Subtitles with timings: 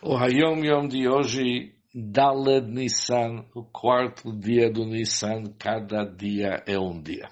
[0.00, 6.78] O Hayom Yom de hoje, Daled Nissan, o quarto dia do Nissan, cada dia é
[6.78, 7.28] um dia.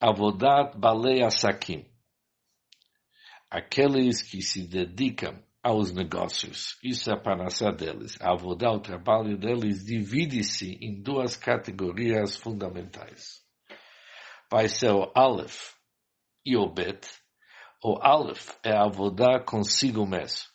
[0.00, 1.84] Avodat Balei Asakim.
[3.50, 6.78] Aqueles que se dedicam aos negócios.
[6.84, 8.16] Isso é a panaça deles.
[8.20, 13.44] A avodá, o trabalho deles, divide-se em duas categorias fundamentais.
[14.48, 15.74] Vai ser o Aleph
[16.46, 17.19] e o Bet,
[17.82, 20.50] o Aleph é a avodar consigo mesmo.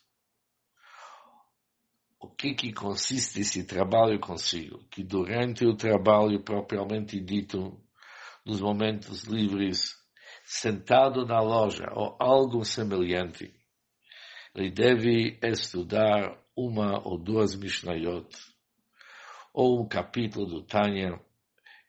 [2.19, 4.83] O que que consiste esse trabalho consigo?
[4.89, 7.79] Que durante o trabalho propriamente dito,
[8.45, 9.95] nos momentos livres,
[10.43, 13.53] sentado na loja ou algo semelhante,
[14.53, 18.29] ele deve estudar uma ou duas Mishnayot,
[19.53, 21.19] ou um capítulo do Tânia,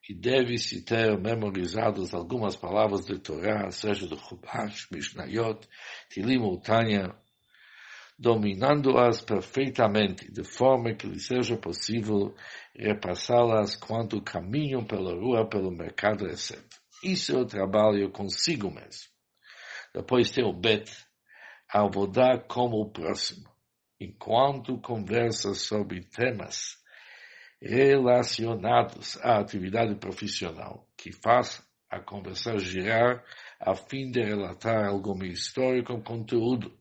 [0.09, 5.67] e deve-se ter memorizadas algumas palavras de Torá, seja do Chubash, Mishnayot,
[6.09, 7.13] Tilim ou Tanya,
[8.19, 12.35] dominando-as perfeitamente, de forma que lhe seja possível
[12.75, 16.63] repassá-las quando caminham pela rua, pelo mercado, etc.
[17.03, 19.11] Isso é o trabalho consigo mesmo.
[19.93, 20.91] Depois tem o Bet,
[21.69, 23.51] abordar como o próximo,
[24.01, 26.77] enquanto conversa sobre temas
[27.61, 33.25] relacionados à atividade profissional, que faz a conversa girar
[33.61, 36.73] a fim de relatar alguma história com conteúdo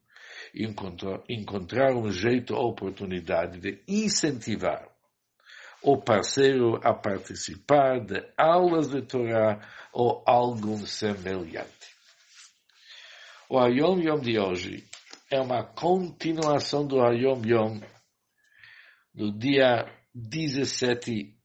[0.53, 4.87] encontrar, encontrar um jeito ou oportunidade de incentivar
[5.81, 9.59] o parceiro a participar de aulas de Torá
[9.93, 11.95] ou algo semelhante.
[13.47, 14.83] O Ayom Yom de hoje
[15.29, 17.79] é uma continuação do Ayom Yom
[19.13, 19.85] do dia
[20.17, 21.37] 17,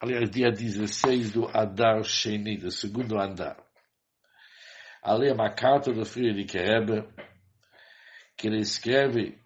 [0.00, 3.56] aliás, dia 16 do Adar Sheni, do segundo andar.
[5.02, 7.04] Ali é uma carta do Friedrich Rebbe,
[8.36, 9.36] que ele escreve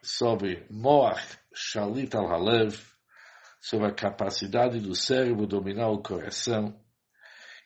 [0.00, 2.80] sobre Moach Shalit al-Halev,
[3.60, 6.80] sobre a capacidade do cérebro dominar o coração.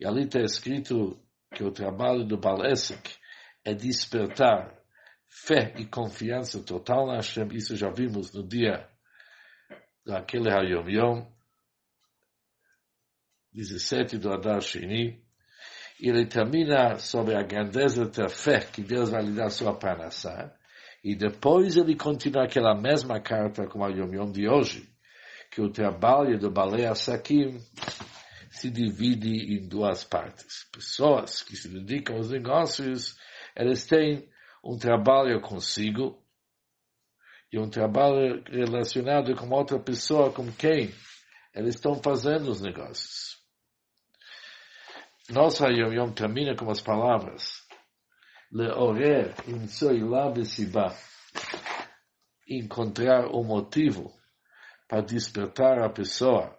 [0.00, 1.22] E ali está escrito
[1.55, 3.15] que o trabalho do Balesek
[3.62, 4.75] é despertar
[5.28, 7.49] fé e confiança total na Hashem.
[7.53, 8.88] Isso já vimos no dia
[10.05, 11.27] daquele Hayom Yom,
[13.53, 15.23] 17 do Adar Sheni,
[16.01, 20.53] ele termina sobre a grandeza da fé que Deus vai lhe dar sua panassá,
[21.05, 24.89] e depois ele continua aquela mesma carta como a Yom Yom de hoje,
[25.51, 27.61] que o trabalho do Balei Sakim
[28.51, 30.67] se divide em duas partes.
[30.73, 33.17] Pessoas que se dedicam aos negócios,
[33.57, 34.29] eles têm
[34.65, 36.22] um trabalho consigo,
[37.53, 40.93] e um trabalho relacionado com outra pessoa com quem
[41.55, 43.37] eles estão fazendo os negócios.
[45.29, 47.62] Nossa Yom Yom termina com as palavras
[48.51, 50.95] Leorer imsoilá siba
[52.49, 54.12] encontrar o um motivo
[54.89, 56.55] para despertar a pessoa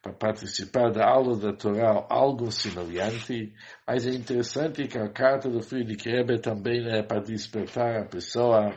[0.00, 3.52] para participar da aula da Torá, algo semelhante,
[3.86, 8.72] mas é interessante que a carta do de Rebbe também é para despertar a pessoa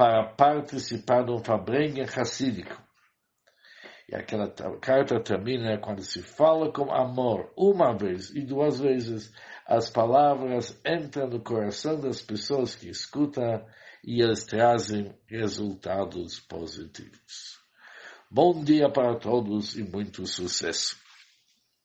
[0.00, 2.74] para participar de um Fabrenha Hassídico.
[4.08, 4.50] E aquela
[4.80, 9.30] carta termina quando se fala com amor uma vez e duas vezes,
[9.66, 13.62] as palavras entram no coração das pessoas que escutam
[14.02, 17.60] e eles trazem resultados positivos.
[18.30, 20.96] Bom dia para todos e muito sucesso.